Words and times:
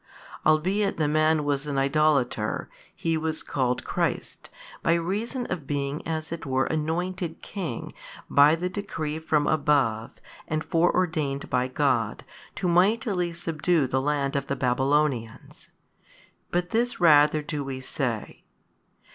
Albeit 0.47 0.97
the 0.97 1.07
man 1.07 1.43
was 1.43 1.67
an 1.67 1.77
idolater, 1.77 2.71
he 2.95 3.17
was 3.19 3.43
called 3.43 3.83
christ, 3.83 4.49
by 4.81 4.95
reason 4.95 5.45
of 5.51 5.67
being 5.67 6.01
as 6.07 6.31
it 6.31 6.43
were 6.43 6.65
anointed 6.65 7.39
king 7.43 7.93
by 8.27 8.55
the 8.55 8.67
decree 8.67 9.19
from 9.19 9.45
above 9.45 10.09
and 10.47 10.63
fore 10.63 10.91
ordained 10.91 11.51
by 11.51 11.67
God 11.67 12.25
to 12.55 12.67
mightily 12.67 13.31
|186 13.31 13.35
subdue 13.35 13.85
the 13.85 14.01
land 14.01 14.35
of 14.35 14.47
the 14.47 14.55
Babylonians: 14.55 15.69
but 16.49 16.71
this 16.71 16.99
rather 16.99 17.43
do 17.43 17.63
we 17.63 17.79
say 17.79 18.37
2. 18.39 18.43